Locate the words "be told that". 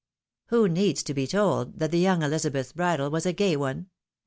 1.03-1.91